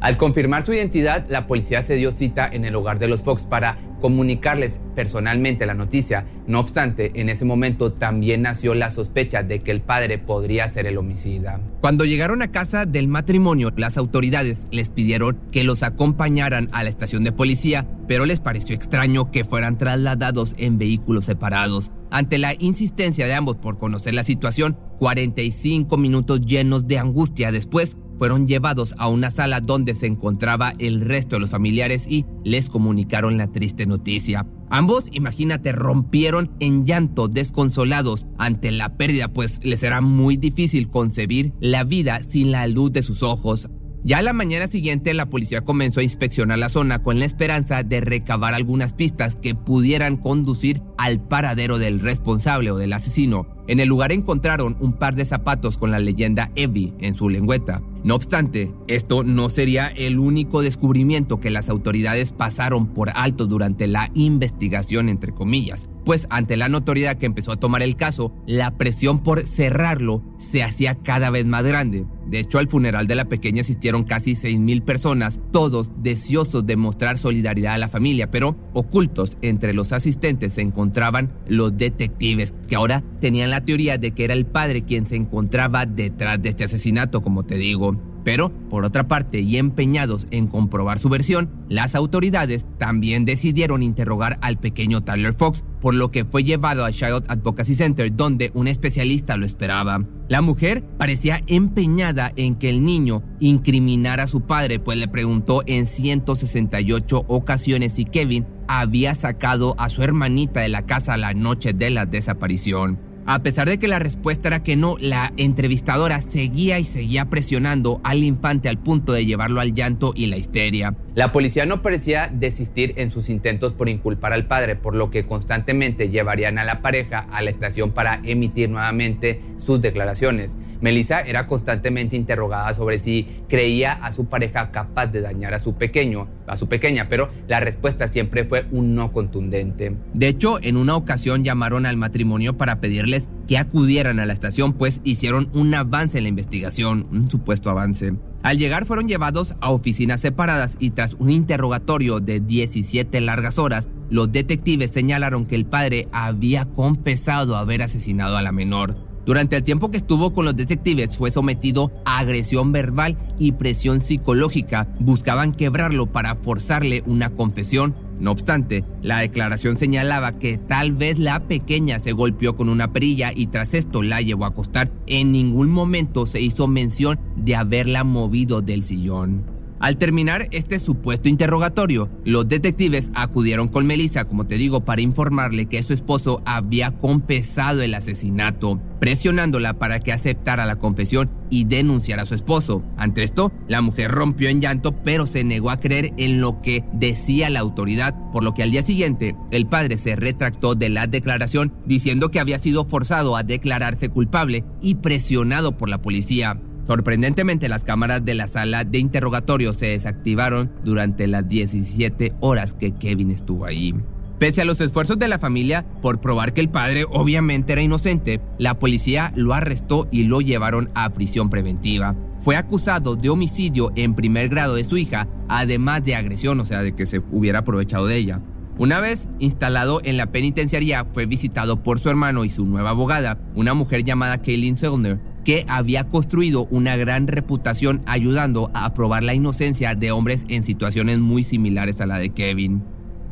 Al 0.00 0.18
confirmar 0.18 0.66
su 0.66 0.74
identidad, 0.74 1.26
la 1.28 1.46
policía 1.46 1.82
se 1.82 1.94
dio 1.94 2.12
cita 2.12 2.48
en 2.50 2.66
el 2.66 2.74
hogar 2.74 2.98
de 2.98 3.08
los 3.08 3.22
Fox 3.22 3.42
para 3.42 3.78
comunicarles 4.00 4.80
personalmente 4.94 5.66
la 5.66 5.74
noticia. 5.74 6.26
No 6.46 6.60
obstante, 6.60 7.12
en 7.14 7.28
ese 7.28 7.44
momento 7.44 7.92
también 7.92 8.42
nació 8.42 8.74
la 8.74 8.90
sospecha 8.90 9.42
de 9.42 9.60
que 9.60 9.70
el 9.70 9.80
padre 9.80 10.18
podría 10.18 10.68
ser 10.68 10.86
el 10.86 10.98
homicida. 10.98 11.60
Cuando 11.80 12.04
llegaron 12.04 12.42
a 12.42 12.50
casa 12.50 12.86
del 12.86 13.08
matrimonio, 13.08 13.72
las 13.76 13.96
autoridades 13.96 14.64
les 14.70 14.90
pidieron 14.90 15.38
que 15.52 15.64
los 15.64 15.82
acompañaran 15.82 16.68
a 16.72 16.82
la 16.82 16.88
estación 16.88 17.24
de 17.24 17.32
policía, 17.32 17.86
pero 18.08 18.26
les 18.26 18.40
pareció 18.40 18.74
extraño 18.74 19.30
que 19.30 19.44
fueran 19.44 19.78
trasladados 19.78 20.54
en 20.58 20.78
vehículos 20.78 21.26
separados. 21.26 21.92
Ante 22.10 22.38
la 22.38 22.54
insistencia 22.58 23.26
de 23.26 23.34
ambos 23.34 23.56
por 23.56 23.78
conocer 23.78 24.14
la 24.14 24.24
situación, 24.24 24.76
45 24.98 25.96
minutos 25.96 26.40
llenos 26.40 26.88
de 26.88 26.98
angustia 26.98 27.52
después, 27.52 27.96
fueron 28.20 28.46
llevados 28.46 28.94
a 28.98 29.08
una 29.08 29.30
sala 29.30 29.62
donde 29.62 29.94
se 29.94 30.06
encontraba 30.06 30.74
el 30.78 31.00
resto 31.00 31.36
de 31.36 31.40
los 31.40 31.48
familiares 31.48 32.04
y 32.06 32.26
les 32.44 32.68
comunicaron 32.68 33.38
la 33.38 33.50
triste 33.50 33.86
noticia. 33.86 34.46
Ambos, 34.68 35.06
imagínate, 35.10 35.72
rompieron 35.72 36.54
en 36.60 36.84
llanto 36.84 37.28
desconsolados 37.28 38.26
ante 38.36 38.72
la 38.72 38.98
pérdida, 38.98 39.28
pues 39.28 39.64
les 39.64 39.82
era 39.82 40.02
muy 40.02 40.36
difícil 40.36 40.90
concebir 40.90 41.54
la 41.60 41.82
vida 41.82 42.20
sin 42.22 42.52
la 42.52 42.66
luz 42.66 42.92
de 42.92 43.00
sus 43.00 43.22
ojos. 43.22 43.70
Ya 44.04 44.18
a 44.18 44.22
la 44.22 44.34
mañana 44.34 44.66
siguiente 44.66 45.14
la 45.14 45.30
policía 45.30 45.62
comenzó 45.62 46.00
a 46.00 46.02
inspeccionar 46.02 46.58
la 46.58 46.68
zona 46.68 47.02
con 47.02 47.18
la 47.18 47.24
esperanza 47.24 47.82
de 47.82 48.02
recabar 48.02 48.52
algunas 48.52 48.92
pistas 48.92 49.34
que 49.34 49.54
pudieran 49.54 50.18
conducir 50.18 50.82
al 50.98 51.26
paradero 51.26 51.78
del 51.78 52.00
responsable 52.00 52.70
o 52.70 52.76
del 52.76 52.92
asesino. 52.92 53.46
En 53.66 53.80
el 53.80 53.88
lugar 53.88 54.12
encontraron 54.12 54.76
un 54.78 54.92
par 54.92 55.14
de 55.14 55.24
zapatos 55.24 55.78
con 55.78 55.90
la 55.90 56.00
leyenda 56.00 56.50
Evie 56.54 56.92
en 56.98 57.14
su 57.14 57.30
lengüeta. 57.30 57.80
No 58.02 58.14
obstante, 58.14 58.72
esto 58.86 59.24
no 59.24 59.50
sería 59.50 59.88
el 59.88 60.18
único 60.18 60.62
descubrimiento 60.62 61.38
que 61.38 61.50
las 61.50 61.68
autoridades 61.68 62.32
pasaron 62.32 62.86
por 62.86 63.10
alto 63.14 63.46
durante 63.46 63.86
la 63.86 64.10
investigación, 64.14 65.10
entre 65.10 65.32
comillas, 65.32 65.90
pues 66.04 66.26
ante 66.30 66.56
la 66.56 66.68
notoriedad 66.68 67.16
que 67.16 67.26
empezó 67.26 67.52
a 67.52 67.58
tomar 67.58 67.82
el 67.82 67.96
caso, 67.96 68.32
la 68.46 68.76
presión 68.76 69.18
por 69.18 69.46
cerrarlo 69.46 70.22
se 70.38 70.62
hacía 70.62 70.94
cada 70.94 71.30
vez 71.30 71.46
más 71.46 71.62
grande. 71.64 72.06
De 72.26 72.38
hecho, 72.38 72.58
al 72.58 72.68
funeral 72.68 73.06
de 73.06 73.16
la 73.16 73.24
pequeña 73.24 73.62
asistieron 73.62 74.04
casi 74.04 74.34
6.000 74.34 74.84
personas, 74.84 75.40
todos 75.50 75.90
deseosos 76.02 76.64
de 76.64 76.76
mostrar 76.76 77.18
solidaridad 77.18 77.74
a 77.74 77.78
la 77.78 77.88
familia, 77.88 78.30
pero 78.30 78.56
ocultos 78.72 79.36
entre 79.42 79.74
los 79.74 79.92
asistentes 79.92 80.54
se 80.54 80.62
encontraban 80.62 81.32
los 81.48 81.76
detectives, 81.76 82.54
que 82.68 82.76
ahora 82.76 83.02
tenían 83.20 83.50
la 83.50 83.62
teoría 83.62 83.98
de 83.98 84.12
que 84.12 84.24
era 84.24 84.34
el 84.34 84.46
padre 84.46 84.82
quien 84.82 85.06
se 85.06 85.16
encontraba 85.16 85.86
detrás 85.86 86.40
de 86.40 86.50
este 86.50 86.64
asesinato, 86.64 87.20
como 87.20 87.44
te 87.44 87.56
digo. 87.56 88.09
Pero, 88.24 88.52
por 88.68 88.84
otra 88.84 89.08
parte, 89.08 89.40
y 89.40 89.56
empeñados 89.56 90.26
en 90.30 90.46
comprobar 90.46 90.98
su 90.98 91.08
versión, 91.08 91.50
las 91.68 91.94
autoridades 91.94 92.66
también 92.78 93.24
decidieron 93.24 93.82
interrogar 93.82 94.38
al 94.42 94.58
pequeño 94.58 95.02
Tyler 95.02 95.34
Fox, 95.34 95.64
por 95.80 95.94
lo 95.94 96.10
que 96.10 96.24
fue 96.24 96.44
llevado 96.44 96.84
al 96.84 96.92
Child 96.92 97.24
Advocacy 97.28 97.74
Center, 97.74 98.14
donde 98.14 98.50
un 98.54 98.68
especialista 98.68 99.36
lo 99.36 99.46
esperaba. 99.46 100.04
La 100.28 100.42
mujer 100.42 100.84
parecía 100.98 101.40
empeñada 101.46 102.32
en 102.36 102.56
que 102.56 102.70
el 102.70 102.84
niño 102.84 103.22
incriminara 103.40 104.24
a 104.24 104.28
su 104.28 104.42
padre, 104.42 104.78
pues 104.78 104.98
le 104.98 105.08
preguntó 105.08 105.62
en 105.66 105.86
168 105.86 107.24
ocasiones 107.26 107.94
si 107.94 108.04
Kevin 108.04 108.46
había 108.68 109.14
sacado 109.14 109.74
a 109.78 109.88
su 109.88 110.02
hermanita 110.02 110.60
de 110.60 110.68
la 110.68 110.86
casa 110.86 111.16
la 111.16 111.34
noche 111.34 111.72
de 111.72 111.90
la 111.90 112.06
desaparición. 112.06 113.09
A 113.32 113.44
pesar 113.44 113.68
de 113.68 113.78
que 113.78 113.86
la 113.86 114.00
respuesta 114.00 114.48
era 114.48 114.64
que 114.64 114.74
no, 114.74 114.96
la 114.98 115.32
entrevistadora 115.36 116.20
seguía 116.20 116.80
y 116.80 116.84
seguía 116.84 117.26
presionando 117.26 118.00
al 118.02 118.24
infante 118.24 118.68
al 118.68 118.76
punto 118.76 119.12
de 119.12 119.24
llevarlo 119.24 119.60
al 119.60 119.72
llanto 119.72 120.12
y 120.16 120.26
la 120.26 120.36
histeria. 120.36 120.96
La 121.14 121.30
policía 121.30 121.64
no 121.64 121.80
parecía 121.80 122.26
desistir 122.26 122.94
en 122.96 123.12
sus 123.12 123.28
intentos 123.28 123.72
por 123.72 123.88
inculpar 123.88 124.32
al 124.32 124.46
padre, 124.46 124.74
por 124.74 124.96
lo 124.96 125.12
que 125.12 125.26
constantemente 125.26 126.08
llevarían 126.08 126.58
a 126.58 126.64
la 126.64 126.82
pareja 126.82 127.24
a 127.30 127.40
la 127.40 127.50
estación 127.50 127.92
para 127.92 128.20
emitir 128.24 128.68
nuevamente 128.68 129.40
sus 129.58 129.80
declaraciones. 129.80 130.56
Melissa 130.80 131.20
era 131.20 131.46
constantemente 131.46 132.16
interrogada 132.16 132.74
sobre 132.74 132.98
si 132.98 133.26
creía 133.48 133.92
a 133.92 134.12
su 134.12 134.26
pareja 134.26 134.70
capaz 134.70 135.08
de 135.08 135.20
dañar 135.20 135.54
a 135.54 135.58
su 135.58 135.74
pequeño, 135.74 136.28
a 136.46 136.56
su 136.56 136.68
pequeña, 136.68 137.08
pero 137.08 137.28
la 137.48 137.60
respuesta 137.60 138.08
siempre 138.08 138.44
fue 138.44 138.66
un 138.70 138.94
no 138.94 139.12
contundente. 139.12 139.94
De 140.14 140.28
hecho, 140.28 140.58
en 140.62 140.76
una 140.76 140.96
ocasión 140.96 141.44
llamaron 141.44 141.86
al 141.86 141.96
matrimonio 141.96 142.56
para 142.56 142.80
pedirles 142.80 143.28
que 143.46 143.58
acudieran 143.58 144.20
a 144.20 144.26
la 144.26 144.32
estación, 144.32 144.72
pues 144.72 145.00
hicieron 145.04 145.50
un 145.52 145.74
avance 145.74 146.18
en 146.18 146.24
la 146.24 146.28
investigación, 146.28 147.06
un 147.10 147.28
supuesto 147.30 147.70
avance. 147.70 148.14
Al 148.42 148.58
llegar 148.58 148.86
fueron 148.86 149.06
llevados 149.06 149.54
a 149.60 149.70
oficinas 149.70 150.20
separadas 150.20 150.76
y 150.80 150.90
tras 150.90 151.14
un 151.14 151.30
interrogatorio 151.30 152.20
de 152.20 152.40
17 152.40 153.20
largas 153.20 153.58
horas, 153.58 153.88
los 154.08 154.32
detectives 154.32 154.90
señalaron 154.90 155.44
que 155.44 155.56
el 155.56 155.66
padre 155.66 156.08
había 156.10 156.64
confesado 156.64 157.56
haber 157.56 157.82
asesinado 157.82 158.36
a 158.36 158.42
la 158.42 158.50
menor. 158.50 159.09
Durante 159.26 159.56
el 159.56 159.62
tiempo 159.62 159.90
que 159.90 159.98
estuvo 159.98 160.32
con 160.32 160.44
los 160.44 160.56
detectives 160.56 161.16
fue 161.16 161.30
sometido 161.30 161.92
a 162.04 162.18
agresión 162.18 162.72
verbal 162.72 163.18
y 163.38 163.52
presión 163.52 164.00
psicológica. 164.00 164.88
Buscaban 164.98 165.52
quebrarlo 165.52 166.06
para 166.06 166.36
forzarle 166.36 167.02
una 167.06 167.30
confesión. 167.30 167.94
No 168.18 168.32
obstante, 168.32 168.84
la 169.02 169.18
declaración 169.20 169.78
señalaba 169.78 170.38
que 170.38 170.58
tal 170.58 170.92
vez 170.92 171.18
la 171.18 171.46
pequeña 171.46 171.98
se 171.98 172.12
golpeó 172.12 172.56
con 172.56 172.68
una 172.68 172.92
perilla 172.92 173.32
y 173.34 173.46
tras 173.46 173.74
esto 173.74 174.02
la 174.02 174.20
llevó 174.20 174.44
a 174.44 174.48
acostar. 174.48 174.92
En 175.06 175.32
ningún 175.32 175.70
momento 175.70 176.26
se 176.26 176.40
hizo 176.40 176.66
mención 176.66 177.18
de 177.36 177.56
haberla 177.56 178.04
movido 178.04 178.60
del 178.62 178.84
sillón. 178.84 179.59
Al 179.80 179.96
terminar 179.96 180.46
este 180.50 180.78
supuesto 180.78 181.30
interrogatorio, 181.30 182.10
los 182.26 182.46
detectives 182.46 183.10
acudieron 183.14 183.68
con 183.68 183.86
Melissa, 183.86 184.26
como 184.26 184.46
te 184.46 184.56
digo, 184.56 184.84
para 184.84 185.00
informarle 185.00 185.64
que 185.66 185.82
su 185.82 185.94
esposo 185.94 186.42
había 186.44 186.98
confesado 186.98 187.80
el 187.80 187.94
asesinato, 187.94 188.78
presionándola 189.00 189.78
para 189.78 190.00
que 190.00 190.12
aceptara 190.12 190.66
la 190.66 190.76
confesión 190.76 191.30
y 191.48 191.64
denunciara 191.64 192.24
a 192.24 192.26
su 192.26 192.34
esposo. 192.34 192.84
Ante 192.98 193.22
esto, 193.22 193.52
la 193.68 193.80
mujer 193.80 194.10
rompió 194.10 194.50
en 194.50 194.60
llanto, 194.60 195.00
pero 195.02 195.24
se 195.26 195.44
negó 195.44 195.70
a 195.70 195.80
creer 195.80 196.12
en 196.18 196.42
lo 196.42 196.60
que 196.60 196.84
decía 196.92 197.48
la 197.48 197.60
autoridad, 197.60 198.14
por 198.32 198.44
lo 198.44 198.52
que 198.52 198.62
al 198.62 198.72
día 198.72 198.82
siguiente 198.82 199.34
el 199.50 199.66
padre 199.66 199.96
se 199.96 200.14
retractó 200.14 200.74
de 200.74 200.90
la 200.90 201.06
declaración 201.06 201.72
diciendo 201.86 202.30
que 202.30 202.38
había 202.38 202.58
sido 202.58 202.84
forzado 202.84 203.34
a 203.34 203.44
declararse 203.44 204.10
culpable 204.10 204.62
y 204.82 204.96
presionado 204.96 205.78
por 205.78 205.88
la 205.88 206.02
policía. 206.02 206.60
Sorprendentemente, 206.90 207.68
las 207.68 207.84
cámaras 207.84 208.24
de 208.24 208.34
la 208.34 208.48
sala 208.48 208.82
de 208.82 208.98
interrogatorio 208.98 209.72
se 209.74 209.86
desactivaron 209.86 210.72
durante 210.82 211.28
las 211.28 211.48
17 211.48 212.32
horas 212.40 212.72
que 212.72 212.90
Kevin 212.90 213.30
estuvo 213.30 213.64
ahí. 213.64 213.94
Pese 214.40 214.62
a 214.62 214.64
los 214.64 214.80
esfuerzos 214.80 215.16
de 215.16 215.28
la 215.28 215.38
familia 215.38 215.86
por 216.02 216.20
probar 216.20 216.52
que 216.52 216.60
el 216.60 216.68
padre 216.68 217.06
obviamente 217.08 217.74
era 217.74 217.82
inocente, 217.82 218.40
la 218.58 218.80
policía 218.80 219.32
lo 219.36 219.54
arrestó 219.54 220.08
y 220.10 220.24
lo 220.24 220.40
llevaron 220.40 220.90
a 220.96 221.10
prisión 221.10 221.48
preventiva. 221.48 222.16
Fue 222.40 222.56
acusado 222.56 223.14
de 223.14 223.28
homicidio 223.28 223.92
en 223.94 224.14
primer 224.16 224.48
grado 224.48 224.74
de 224.74 224.82
su 224.82 224.96
hija, 224.96 225.28
además 225.48 226.02
de 226.02 226.16
agresión, 226.16 226.58
o 226.58 226.66
sea, 226.66 226.82
de 226.82 226.96
que 226.96 227.06
se 227.06 227.22
hubiera 227.30 227.60
aprovechado 227.60 228.08
de 228.08 228.16
ella. 228.16 228.40
Una 228.78 228.98
vez 228.98 229.28
instalado 229.38 230.00
en 230.02 230.16
la 230.16 230.32
penitenciaría, 230.32 231.06
fue 231.12 231.26
visitado 231.26 231.84
por 231.84 232.00
su 232.00 232.10
hermano 232.10 232.44
y 232.44 232.50
su 232.50 232.64
nueva 232.64 232.90
abogada, 232.90 233.38
una 233.54 233.74
mujer 233.74 234.02
llamada 234.02 234.42
Kaylin 234.42 234.76
Sellner, 234.76 235.20
que 235.44 235.64
había 235.68 236.04
construido 236.04 236.66
una 236.70 236.96
gran 236.96 237.26
reputación 237.26 238.02
ayudando 238.06 238.70
a 238.74 238.92
probar 238.94 239.22
la 239.22 239.34
inocencia 239.34 239.94
de 239.94 240.12
hombres 240.12 240.44
en 240.48 240.64
situaciones 240.64 241.18
muy 241.18 241.44
similares 241.44 242.00
a 242.00 242.06
la 242.06 242.18
de 242.18 242.30
Kevin. 242.30 242.82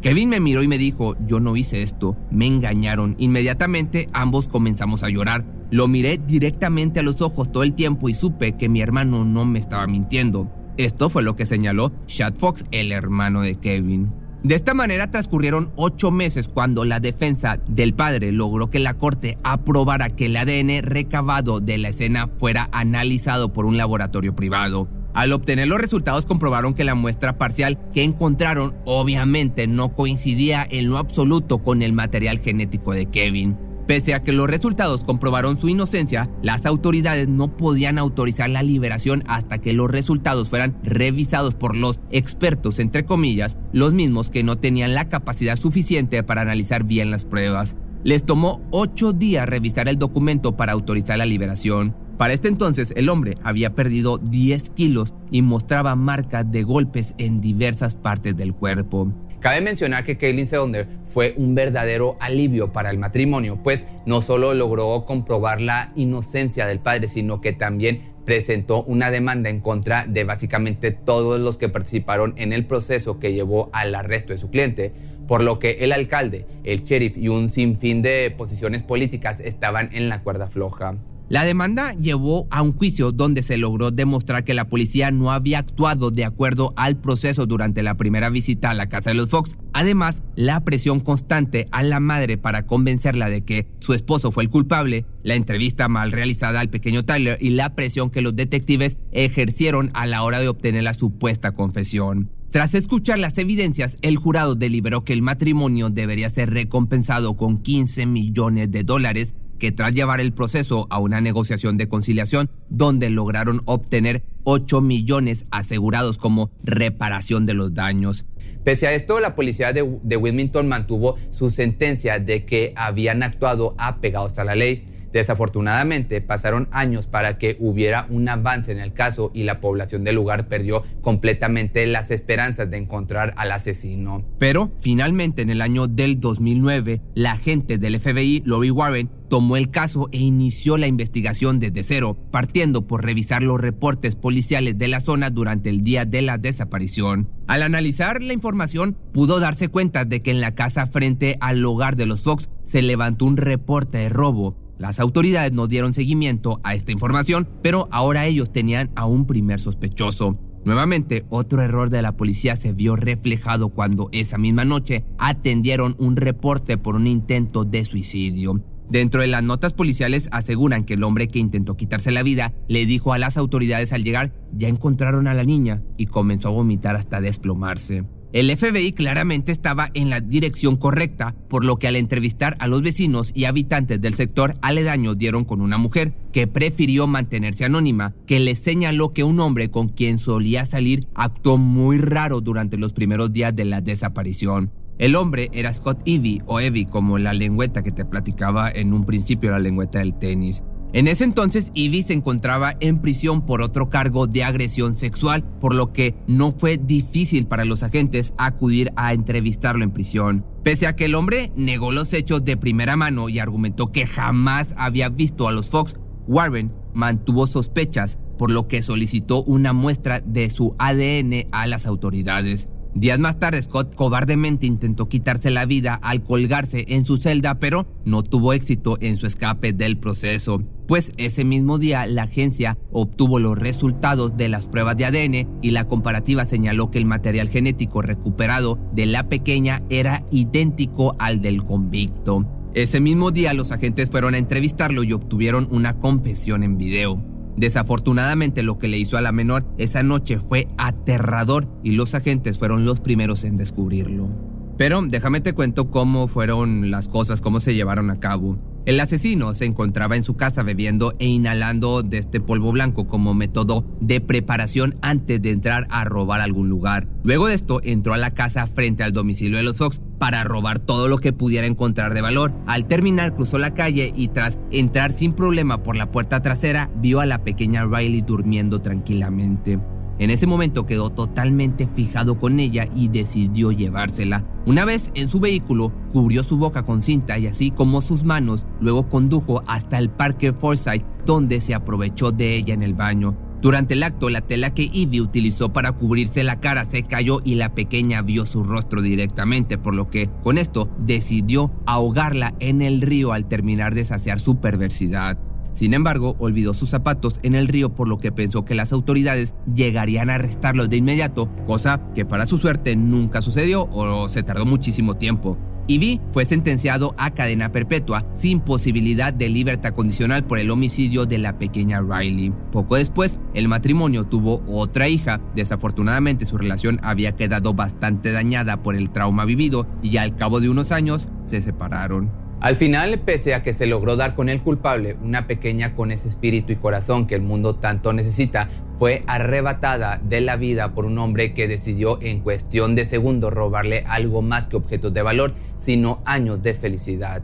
Kevin 0.01 0.29
me 0.29 0.39
miró 0.39 0.63
y 0.63 0.69
me 0.69 0.79
dijo, 0.79 1.17
yo 1.27 1.41
no 1.41 1.57
hice 1.57 1.83
esto, 1.83 2.17
me 2.31 2.47
engañaron. 2.47 3.17
Inmediatamente 3.19 4.09
ambos 4.13 4.47
comenzamos 4.47 5.03
a 5.03 5.09
llorar. 5.09 5.45
Lo 5.71 5.89
miré 5.89 6.21
directamente 6.25 7.01
a 7.01 7.03
los 7.03 7.21
ojos 7.21 7.51
todo 7.51 7.65
el 7.65 7.75
tiempo 7.75 8.09
y 8.09 8.15
supe 8.15 8.57
que 8.57 8.69
mi 8.69 8.81
hermano 8.81 9.25
no 9.25 9.45
me 9.45 9.59
estaba 9.59 9.87
mintiendo. 9.89 10.51
Esto 10.77 11.11
fue 11.11 11.25
lo 11.25 11.35
que 11.35 11.47
señaló 11.47 11.93
Chad 12.07 12.35
Fox, 12.37 12.65
el 12.71 12.93
hermano 12.93 13.43
de 13.43 13.57
Kevin. 13.57 14.13
De 14.43 14.55
esta 14.55 14.73
manera 14.73 15.11
transcurrieron 15.11 15.73
ocho 15.75 16.13
meses 16.13 16.47
cuando 16.47 16.85
la 16.85 17.01
defensa 17.01 17.59
del 17.69 17.93
padre 17.93 18.31
logró 18.31 18.71
que 18.71 18.79
la 18.79 18.95
corte 18.95 19.37
aprobara 19.43 20.11
que 20.11 20.27
el 20.27 20.37
ADN 20.37 20.83
recabado 20.83 21.59
de 21.59 21.77
la 21.77 21.89
escena 21.89 22.29
fuera 22.39 22.69
analizado 22.71 23.53
por 23.53 23.67
un 23.67 23.77
laboratorio 23.77 24.37
privado. 24.37 24.89
Al 25.13 25.33
obtener 25.33 25.67
los 25.67 25.81
resultados 25.81 26.27
comprobaron 26.27 26.75
que 26.75 26.85
la 26.85 26.95
muestra 26.95 27.37
parcial 27.37 27.79
que 27.93 28.05
encontraron 28.05 28.77
obviamente 28.85 29.67
no 29.67 29.95
coincidía 29.95 30.65
en 30.71 30.89
lo 30.89 30.99
absoluto 30.99 31.59
con 31.59 31.83
el 31.83 31.93
material 31.93 32.39
genético 32.39 32.93
de 32.93 33.07
Kevin. 33.07 33.68
Pese 33.89 34.13
a 34.13 34.23
que 34.23 34.33
los 34.33 34.51
resultados 34.51 35.03
comprobaron 35.03 35.59
su 35.59 35.71
inocencia, 35.71 36.29
las 36.43 36.67
autoridades 36.67 37.27
no 37.27 37.57
podían 37.57 37.97
autorizar 37.97 38.51
la 38.51 38.63
liberación 38.63 39.25
hasta 39.27 39.57
que 39.63 39.73
los 39.73 39.91
resultados 39.91 40.51
fueran 40.51 40.77
revisados 40.83 41.55
por 41.55 41.75
los 41.75 41.99
expertos, 42.11 42.81
entre 42.81 43.07
comillas, 43.07 43.57
los 43.73 43.95
mismos 43.95 44.29
que 44.29 44.45
no 44.45 44.59
tenían 44.59 44.93
la 44.93 45.09
capacidad 45.09 45.57
suficiente 45.57 46.23
para 46.23 46.43
analizar 46.43 46.85
bien 46.85 47.11
las 47.11 47.25
pruebas. 47.25 47.77
Les 48.05 48.27
tomó 48.27 48.61
ocho 48.73 49.15
días 49.15 49.49
revisar 49.49 49.89
el 49.89 49.97
documento 49.97 50.55
para 50.55 50.73
autorizar 50.73 51.17
la 51.17 51.25
liberación. 51.25 51.97
Para 52.19 52.35
este 52.35 52.49
entonces, 52.49 52.93
el 52.95 53.09
hombre 53.09 53.39
había 53.43 53.75
perdido 53.75 54.19
10 54.19 54.69
kilos 54.69 55.15
y 55.31 55.41
mostraba 55.41 55.97
marcas 55.97 56.51
de 56.51 56.63
golpes 56.63 57.15
en 57.17 57.41
diversas 57.41 57.97
partes 57.97 58.37
del 58.37 58.53
cuerpo. 58.53 59.15
Cabe 59.41 59.61
mencionar 59.61 60.05
que 60.05 60.19
Kaylin 60.19 60.49
Sonder 60.49 60.89
fue 61.05 61.35
un 61.37 61.55
verdadero 61.55 62.17
alivio 62.19 62.73
para 62.73 62.91
el 62.91 62.99
matrimonio, 62.99 63.61
pues 63.63 63.87
no 64.05 64.21
solo 64.21 64.53
logró 64.53 65.05
comprobar 65.05 65.61
la 65.61 65.93
inocencia 65.95 66.67
del 66.67 66.81
padre, 66.81 67.07
sino 67.07 67.41
que 67.41 67.53
también 67.53 68.01
presentó 68.25 68.83
una 68.83 69.13
demanda 69.13 69.49
en 69.49 69.61
contra 69.61 70.07
de 70.07 70.25
básicamente 70.25 70.91
todos 70.91 71.41
los 71.41 71.57
que 71.57 71.69
participaron 71.69 72.35
en 72.37 72.53
el 72.53 72.67
proceso 72.67 73.21
que 73.21 73.33
llevó 73.33 73.71
al 73.73 73.95
arresto 73.95 74.33
de 74.33 74.39
su 74.39 74.51
cliente, 74.51 74.93
por 75.29 75.43
lo 75.43 75.61
que 75.61 75.79
el 75.81 75.93
alcalde, 75.93 76.45
el 76.65 76.83
sheriff 76.83 77.17
y 77.17 77.29
un 77.29 77.49
sinfín 77.49 78.03
de 78.03 78.35
posiciones 78.37 78.83
políticas 78.83 79.39
estaban 79.39 79.91
en 79.93 80.09
la 80.09 80.23
cuerda 80.23 80.49
floja. 80.49 80.97
La 81.31 81.45
demanda 81.45 81.93
llevó 81.93 82.49
a 82.51 82.63
un 82.63 82.73
juicio 82.73 83.13
donde 83.13 83.43
se 83.43 83.59
logró 83.59 83.91
demostrar 83.91 84.45
que 84.45 84.55
la 84.55 84.71
policía 84.71 85.11
no 85.11 85.31
había 85.31 85.59
actuado 85.59 86.11
de 86.11 86.25
acuerdo 86.25 86.73
al 86.77 86.97
proceso 86.97 87.45
durante 87.45 87.83
la 87.83 87.99
primera 87.99 88.31
visita 88.31 88.71
a 88.71 88.75
la 88.75 88.89
casa 88.89 89.11
de 89.11 89.17
los 89.17 89.29
Fox. 89.29 89.59
Además, 89.75 90.23
la 90.37 90.65
presión 90.65 91.01
constante 91.01 91.67
a 91.71 91.83
la 91.83 92.01
madre 92.01 92.39
para 92.39 92.65
convencerla 92.65 93.29
de 93.29 93.43
que 93.43 93.67
su 93.79 93.93
esposo 93.93 94.33
fue 94.33 94.45
el 94.45 94.49
culpable, 94.49 95.05
la 95.23 95.35
entrevista 95.35 95.89
mal 95.89 96.13
realizada 96.13 96.61
al 96.61 96.71
pequeño 96.71 97.05
Tyler 97.05 97.37
y 97.43 97.51
la 97.51 97.75
presión 97.75 98.09
que 98.09 98.23
los 98.23 98.35
detectives 98.35 98.97
ejercieron 99.13 99.91
a 99.93 100.07
la 100.07 100.23
hora 100.23 100.41
de 100.41 100.49
obtener 100.49 100.83
la 100.83 100.95
supuesta 100.95 101.53
confesión. 101.53 102.31
Tras 102.51 102.73
escuchar 102.73 103.19
las 103.19 103.37
evidencias, 103.37 103.97
el 104.01 104.17
jurado 104.17 104.55
deliberó 104.55 105.05
que 105.05 105.13
el 105.13 105.21
matrimonio 105.21 105.91
debería 105.91 106.31
ser 106.31 106.49
recompensado 106.49 107.37
con 107.37 107.59
15 107.59 108.07
millones 108.07 108.71
de 108.71 108.85
dólares 108.85 109.35
que 109.59 109.73
tras 109.73 109.95
llevar 109.95 110.21
el 110.21 110.33
proceso 110.33 110.87
a 110.91 110.99
una 110.99 111.21
negociación 111.21 111.77
de 111.77 111.89
conciliación 111.89 112.51
donde 112.69 113.11
lograron 113.11 113.63
obtener 113.65 114.23
8 114.45 114.81
millones 114.81 115.45
asegurados 115.51 116.19
como 116.19 116.51
reparación 116.63 117.47
de 117.47 117.55
los 117.55 117.75
daños. 117.75 118.25
Pese 118.65 118.87
a 118.87 118.93
esto, 118.93 119.21
la 119.21 119.35
policía 119.35 119.73
de, 119.73 119.83
Wilmington 119.83 120.69
mantuvo 120.69 121.17
su 121.31 121.51
sentencia 121.51 122.19
de 122.19 122.45
que 122.45 122.73
habían 122.77 123.23
actuado 123.23 123.75
apegados 123.79 124.39
a 124.39 124.45
la 124.45 124.55
ley. 124.55 124.85
Desafortunadamente, 125.13 126.21
pasaron 126.21 126.69
años 126.71 127.07
para 127.07 127.39
que 127.39 127.57
hubiera 127.61 128.07
un 128.11 128.29
avance 128.29 128.73
en 128.73 128.79
el 128.79 128.93
caso 128.93 129.31
y 129.35 129.45
la 129.45 129.61
población 129.61 130.05
del 130.05 130.17
lugar 130.17 130.49
perdió 130.49 130.85
completamente 131.01 131.87
las 131.87 132.11
esperanzas 132.11 132.71
de 132.71 132.79
encontrar 132.79 133.35
al 133.37 133.53
asesino. 133.53 134.25
Pero 134.39 134.73
finalmente, 134.79 135.43
en 135.43 135.51
el 135.51 135.63
año 135.63 135.87
del 135.87 136.21
2009, 136.21 137.01
la 137.15 137.33
agente 137.33 137.79
del 137.79 137.99
FBI, 137.99 138.43
Lori 138.45 138.71
Warren, 138.71 139.11
tomó 139.29 139.57
el 139.57 139.71
caso 139.71 140.09
e 140.11 140.19
inició 140.19 140.79
la 140.79 140.87
investigación 140.87 141.59
desde 141.59 141.83
cero, 141.83 142.17
partiendo 142.31 142.87
por 142.87 143.05
revisar 143.05 143.43
los 143.43 143.61
reportes 143.61 144.15
policiales 144.17 144.79
de 144.79 144.89
la 144.89 145.01
zona 145.01 145.31
durante 145.31 145.69
el 145.69 145.83
día 145.83 146.05
de 146.05 146.23
la 146.23 146.39
desaparición. 146.39 147.29
Al 147.47 147.63
analizar 147.63 148.23
la 148.23 148.33
información, 148.33 148.97
pudo 149.13 149.41
darse 149.41 149.69
cuenta 149.69 150.05
de 150.05 150.23
que 150.23 150.31
en 150.31 150.41
la 150.41 150.55
casa 150.55 150.87
frente 150.87 151.37
al 151.41 151.65
hogar 151.65 151.97
de 151.97 152.07
los 152.07 152.23
Fox 152.23 152.49
se 152.65 152.83
levantó 152.83 153.25
un 153.25 153.37
reporte 153.37 153.99
de 153.99 154.09
robo, 154.09 154.68
las 154.79 155.01
autoridades 155.01 155.53
no 155.53 155.67
dieron 155.67 155.95
seguimiento 155.95 156.61
a 156.63 156.75
esta 156.75 156.93
información, 156.93 157.49
pero 157.63 157.89
ahora 157.91 158.27
ellos 158.27 158.53
tenían 158.53 158.91
a 158.95 159.07
un 159.07 159.27
primer 159.27 159.61
sospechoso. 159.61 160.39
Nuevamente, 160.65 161.25
otro 161.31 161.63
error 161.63 161.91
de 161.91 162.03
la 162.03 162.17
policía 162.17 162.55
se 162.57 162.73
vio 162.73 162.95
reflejado 162.97 163.71
cuando 163.71 164.09
esa 164.13 164.39
misma 164.39 164.65
noche 164.65 165.05
atendieron 165.19 165.97
un 165.99 166.17
reporte 166.17 166.79
por 166.79 166.95
un 166.95 167.07
intento 167.07 167.65
de 167.65 167.85
suicidio. 167.85 168.63
Dentro 168.89 169.21
de 169.21 169.27
las 169.27 169.43
notas 169.43 169.75
policiales 169.75 170.29
aseguran 170.33 170.85
que 170.85 170.95
el 170.95 171.03
hombre 171.03 171.29
que 171.29 171.39
intentó 171.39 171.77
quitarse 171.77 172.11
la 172.11 172.23
vida 172.23 172.55
le 172.69 172.87
dijo 172.87 173.13
a 173.13 173.19
las 173.19 173.37
autoridades 173.37 173.93
al 173.93 174.03
llegar, 174.03 174.33
ya 174.53 174.69
encontraron 174.69 175.27
a 175.27 175.35
la 175.35 175.45
niña 175.45 175.83
y 175.99 176.07
comenzó 176.07 176.49
a 176.49 176.53
vomitar 176.53 176.97
hasta 176.97 177.21
desplomarse. 177.21 178.05
El 178.31 178.55
FBI 178.55 178.93
claramente 178.93 179.53
estaba 179.53 179.89
en 179.95 180.11
la 180.11 180.21
dirección 180.21 180.77
correcta, 180.77 181.35
por 181.49 181.65
lo 181.65 181.77
que 181.77 181.89
al 181.89 181.97
entrevistar 181.97 182.57
a 182.59 182.69
los 182.69 182.83
vecinos 182.83 183.33
y 183.35 183.47
habitantes 183.47 184.03
del 184.03 184.15
sector 184.15 184.55
aledaño 184.61 185.15
dieron 185.15 185.45
con 185.45 185.63
una 185.63 185.79
mujer 185.79 186.13
que 186.31 186.47
prefirió 186.47 187.07
mantenerse 187.07 187.65
anónima, 187.65 188.15
que 188.27 188.39
le 188.39 188.55
señaló 188.55 189.15
que 189.15 189.25
un 189.25 189.41
hombre 189.41 189.71
con 189.71 189.89
quien 189.89 190.19
solía 190.19 190.67
salir 190.67 191.07
actuó 191.15 191.57
muy 191.57 191.97
raro 191.97 192.43
durante 192.43 192.77
los 192.77 192.93
primeros 192.93 193.33
días 193.33 193.57
de 193.57 193.65
la 193.65 193.81
desaparición. 193.81 194.73
El 194.99 195.15
hombre 195.17 195.49
era 195.53 195.73
Scott 195.73 196.03
Evie 196.05 196.43
o 196.45 196.61
Evie 196.61 196.85
como 196.85 197.19
la 197.19 197.33
lengüeta 197.33 197.83
que 197.83 197.93
te 197.93 198.05
platicaba 198.05 198.71
en 198.71 198.93
un 198.93 199.05
principio 199.05 199.51
la 199.51 199.59
lengüeta 199.59 200.01
del 200.01 200.19
tenis. 200.19 200.63
En 200.93 201.07
ese 201.07 201.25
entonces, 201.25 201.71
Ivy 201.75 202.03
se 202.03 202.15
encontraba 202.15 202.75
en 202.81 203.01
prisión 203.01 203.45
por 203.45 203.61
otro 203.61 203.91
cargo 203.91 204.27
de 204.27 204.43
agresión 204.43 204.95
sexual, 204.95 205.45
por 205.61 205.75
lo 205.75 205.93
que 205.93 206.15
no 206.27 206.53
fue 206.53 206.79
difícil 206.79 207.47
para 207.47 207.67
los 207.67 207.83
agentes 207.83 208.33
acudir 208.39 208.91
a 208.97 209.13
entrevistarlo 209.13 209.85
en 209.85 209.91
prisión. 209.91 210.47
Pese 210.63 210.87
a 210.87 210.97
que 210.97 211.05
el 211.05 211.15
hombre 211.15 211.53
negó 211.55 211.93
los 211.93 212.13
hechos 212.15 212.45
de 212.45 212.57
primera 212.57 212.97
mano 212.97 213.29
y 213.29 213.39
argumentó 213.39 213.89
que 213.93 214.07
jamás 214.07 214.75
había 214.79 215.11
visto 215.11 215.47
a 215.47 215.53
los 215.53 215.69
Fox, 215.69 215.97
Warren 216.27 216.73
mantuvo 216.95 217.47
sospechas, 217.47 218.19
por 218.39 218.51
lo 218.51 218.67
que 218.67 218.83
solicitó 218.83 219.43
una 219.45 219.73
muestra 219.73 220.21
de 220.21 220.49
su 220.49 220.75
ADN 220.79 221.49
a 221.53 221.67
las 221.67 221.87
autoridades. 221.87 222.69
Días 222.99 223.21
más 223.21 223.39
tarde, 223.39 223.63
Scott 223.63 223.95
cobardemente 223.95 224.67
intentó 224.67 225.09
quitarse 225.09 225.53
la 225.53 225.67
vida 225.67 225.95
al 225.95 226.25
colgarse 226.25 226.85
en 226.89 227.05
su 227.05 227.19
celda, 227.19 227.61
pero 227.61 227.87
no 228.05 228.25
tuvo 228.25 228.53
éxito 228.53 228.99
en 229.01 229.17
su 229.17 229.29
escape 229.29 229.73
del 229.73 229.99
proceso. 229.99 230.65
Pues 230.89 231.13
ese 231.17 231.45
mismo 231.45 231.79
día 231.79 232.07
la 232.07 232.25
agencia 232.25 232.77
obtuvo 232.91 233.39
los 233.39 233.57
resultados 233.57 234.37
de 234.37 234.49
las 234.49 234.67
pruebas 234.67 234.97
de 234.97 235.05
ADN 235.05 235.61
y 235.63 235.71
la 235.71 235.87
comparativa 235.87 236.45
señaló 236.45 236.91
que 236.91 236.99
el 236.99 237.05
material 237.05 237.49
genético 237.49 238.03
recuperado 238.03 238.81
de 238.93 239.07
la 239.07 239.29
pequeña 239.29 239.85
era 239.91 240.25
idéntico 240.33 241.15
al 241.21 241.41
del 241.41 241.63
convicto. 241.63 242.49
Ese 242.75 242.99
mismo 242.99 243.31
día 243.31 243.55
los 243.55 243.71
agentes 243.71 244.11
fueron 244.11 244.35
a 244.35 244.39
entrevistarlo 244.39 245.05
y 245.05 245.13
obtuvieron 245.13 245.69
una 245.71 246.01
confesión 246.01 246.65
en 246.65 246.77
video. 246.79 247.38
Desafortunadamente 247.59 248.63
lo 248.63 248.79
que 248.79 248.87
le 248.87 248.99
hizo 248.99 249.17
a 249.17 249.21
la 249.21 249.33
menor 249.33 249.67
esa 249.79 250.05
noche 250.05 250.39
fue 250.39 250.69
aterrador 250.79 251.69
y 251.83 251.91
los 251.93 252.15
agentes 252.15 252.57
fueron 252.57 252.85
los 252.85 253.01
primeros 253.01 253.43
en 253.43 253.57
descubrirlo. 253.57 254.29
Pero 254.77 255.03
déjame 255.03 255.41
te 255.41 255.55
cuento 255.55 255.91
cómo 255.91 256.29
fueron 256.29 256.93
las 256.93 257.09
cosas, 257.09 257.41
cómo 257.41 257.59
se 257.59 257.75
llevaron 257.75 258.11
a 258.11 258.21
cabo. 258.21 258.61
El 258.87 259.01
asesino 259.01 259.57
se 259.57 259.65
encontraba 259.65 260.17
en 260.17 260.23
su 260.23 260.37
casa 260.37 260.63
bebiendo 260.63 261.13
e 261.19 261.27
inhalando 261.27 262.03
de 262.05 262.19
este 262.19 262.41
polvo 262.41 262.71
blanco 262.71 263.09
como 263.09 263.35
método 263.35 263.85
de 264.01 264.21
preparación 264.21 264.97
antes 265.03 265.43
de 265.43 265.51
entrar 265.51 265.89
a 265.91 266.05
robar 266.05 266.41
algún 266.41 266.69
lugar. 266.69 267.09
Luego 267.25 267.49
de 267.49 267.55
esto 267.55 267.81
entró 267.83 268.15
a 268.15 268.19
la 268.19 268.31
casa 268.31 268.69
frente 268.69 269.03
al 269.03 269.13
domicilio 269.13 269.59
de 269.59 269.65
los 269.65 269.79
Fox 269.79 270.01
para 270.19 270.45
robar 270.45 270.79
todo 270.79 271.09
lo 271.09 271.19
que 271.19 271.33
pudiera 271.33 271.67
encontrar 271.67 272.15
de 272.15 272.21
valor. 272.21 272.53
Al 272.67 272.87
terminar 272.87 273.35
cruzó 273.35 273.59
la 273.59 273.75
calle 273.75 274.13
y 274.15 274.29
tras 274.29 274.59
entrar 274.71 275.13
sin 275.13 275.33
problema 275.33 275.83
por 275.83 275.97
la 275.97 276.11
puerta 276.11 276.43
trasera 276.43 276.91
vio 276.97 277.21
a 277.21 277.27
la 277.27 277.45
pequeña 277.45 277.85
Riley 277.85 278.23
durmiendo 278.23 278.81
tranquilamente. 278.81 279.79
En 280.19 280.31
ese 280.31 280.49
momento 280.49 280.85
quedó 280.85 281.11
totalmente 281.11 281.87
fijado 281.87 282.39
con 282.39 282.59
ella 282.59 282.89
y 282.95 283.09
decidió 283.09 283.71
llevársela. 283.71 284.45
Una 284.67 284.85
vez 284.85 285.13
en 285.15 285.29
su 285.29 285.39
vehículo, 285.39 285.93
cubrió 286.13 286.43
su 286.43 286.57
boca 286.57 286.83
con 286.83 287.03
cinta 287.03 287.39
y 287.39 287.47
así 287.47 287.71
como 287.71 288.01
sus 288.01 288.25
manos, 288.25 288.67
luego 288.81 289.09
condujo 289.09 289.63
hasta 289.69 289.99
el 289.99 290.11
parque 290.11 290.53
Forsyth, 290.53 291.05
donde 291.25 291.61
se 291.61 291.75
aprovechó 291.75 292.33
de 292.33 292.57
ella 292.57 292.75
en 292.75 292.83
el 292.83 292.95
baño. 292.95 293.48
Durante 293.61 293.95
el 293.95 294.05
acto, 294.05 294.31
la 294.31 294.41
tela 294.41 294.73
que 294.73 294.89
Ivy 294.93 295.21
utilizó 295.21 295.73
para 295.73 295.91
cubrirse 295.91 296.45
la 296.45 296.61
cara 296.61 296.85
se 296.85 297.03
cayó 297.03 297.41
y 297.45 297.57
la 297.57 297.75
pequeña 297.75 298.23
vio 298.23 298.47
su 298.47 298.63
rostro 298.63 299.03
directamente, 299.03 299.79
por 299.79 299.97
lo 299.97 300.11
que 300.11 300.29
con 300.45 300.59
esto 300.59 300.89
decidió 300.99 301.73
ahogarla 301.85 302.55
en 302.61 302.83
el 302.83 303.01
río 303.01 303.33
al 303.33 303.49
terminar 303.49 303.95
de 303.95 304.05
saciar 304.05 304.39
su 304.39 304.61
perversidad. 304.61 305.39
Sin 305.73 305.93
embargo, 305.93 306.37
olvidó 306.39 306.73
sus 306.73 306.91
zapatos 306.91 307.41
en 307.43 307.55
el 307.55 307.69
río 307.69 307.95
por 307.95 308.09
lo 308.09 308.19
que 308.19 308.33
pensó 308.33 308.65
que 308.65 308.75
las 308.75 308.93
autoridades 308.93 309.55
llegarían 309.73 310.31
a 310.31 310.37
arrestarlo 310.37 310.87
de 310.87 310.97
inmediato, 310.97 311.49
cosa 311.67 312.01
que 312.15 312.25
para 312.25 312.47
su 312.47 312.59
suerte 312.59 312.97
nunca 312.97 313.43
sucedió 313.43 313.89
o 313.93 314.29
se 314.29 314.43
tardó 314.43 314.67
muchísimo 314.67 315.15
tiempo. 315.17 315.57
Ivy 315.91 316.21
fue 316.33 316.45
sentenciado 316.45 317.15
a 317.17 317.31
cadena 317.31 317.73
perpetua 317.73 318.27
sin 318.39 318.61
posibilidad 318.61 319.33
de 319.33 319.49
libertad 319.49 319.95
condicional 319.95 320.45
por 320.45 320.59
el 320.59 320.71
homicidio 320.71 321.25
de 321.25 321.39
la 321.39 321.59
pequeña 321.59 322.03
Riley. 322.03 322.53
Poco 322.71 322.97
después, 322.97 323.41
el 323.55 323.69
matrimonio 323.69 324.25
tuvo 324.25 324.63
otra 324.69 325.09
hija. 325.09 325.41
Desafortunadamente, 325.55 326.45
su 326.45 326.59
relación 326.59 327.01
había 327.03 327.33
quedado 327.33 327.73
bastante 327.73 328.33
dañada 328.33 328.83
por 328.83 328.97
el 328.97 329.11
trauma 329.11 329.47
vivido 329.47 329.87
y 330.03 330.19
al 330.19 330.37
cabo 330.37 330.61
de 330.61 330.69
unos 330.69 330.93
años 330.93 331.31
se 331.47 331.63
separaron. 331.63 332.48
Al 332.61 332.75
final, 332.75 333.21
pese 333.21 333.55
a 333.55 333.63
que 333.63 333.73
se 333.73 333.87
logró 333.87 334.17
dar 334.17 334.35
con 334.35 334.49
el 334.49 334.61
culpable, 334.63 335.17
una 335.23 335.47
pequeña 335.47 335.95
con 335.95 336.11
ese 336.11 336.29
espíritu 336.29 336.73
y 336.73 336.77
corazón 336.77 337.29
que 337.29 337.37
el 337.37 337.43
mundo 337.43 337.77
tanto 337.77 338.13
necesita, 338.13 338.69
fue 338.99 339.23
arrebatada 339.29 340.21
de 340.25 340.41
la 340.41 340.57
vida 340.57 340.93
por 340.93 341.05
un 341.05 341.19
hombre 341.19 341.55
que 341.55 341.69
decidió 341.69 342.19
en 342.21 342.41
cuestión 342.41 342.97
de 342.97 343.05
segundos 343.05 343.53
robarle 343.53 344.03
algo 344.09 344.43
más 344.43 344.67
que 344.67 344.77
objetos 344.77 345.15
de 345.15 345.23
valor, 345.23 345.55
sino 345.77 346.21
años 346.25 346.61
de 346.61 346.75
felicidad. 346.75 347.43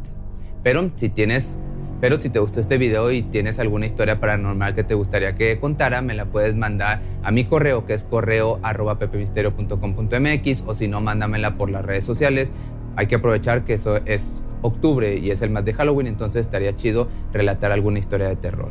Pero 0.64 0.90
si 0.96 1.10
tienes 1.10 1.58
pero 2.00 2.18
si 2.18 2.28
te 2.28 2.38
gustó 2.38 2.60
este 2.60 2.76
video 2.76 3.10
y 3.12 3.22
tienes 3.22 3.58
alguna 3.58 3.86
historia 3.86 4.20
paranormal 4.20 4.74
que 4.74 4.84
te 4.84 4.92
gustaría 4.92 5.36
que 5.36 5.58
contara, 5.58 6.02
me 6.02 6.12
la 6.12 6.26
puedes 6.26 6.54
mandar 6.54 7.00
a 7.22 7.30
mi 7.30 7.44
correo 7.44 7.86
que 7.86 7.94
es 7.94 8.04
correo 8.04 8.58
arroba 8.62 8.98
pepemisterio.com.mx 8.98 10.64
o 10.66 10.74
si 10.74 10.86
no, 10.86 11.00
mándamela 11.00 11.56
por 11.56 11.70
las 11.70 11.82
redes 11.82 12.04
sociales. 12.04 12.52
Hay 12.96 13.06
que 13.06 13.14
aprovechar 13.14 13.64
que 13.64 13.72
eso 13.72 14.00
es 14.04 14.34
octubre 14.64 15.16
y 15.16 15.30
es 15.30 15.42
el 15.42 15.50
más 15.50 15.64
de 15.64 15.74
Halloween, 15.74 16.06
entonces 16.06 16.46
estaría 16.46 16.74
chido 16.74 17.08
relatar 17.32 17.70
alguna 17.70 17.98
historia 17.98 18.28
de 18.28 18.36
terror. 18.36 18.70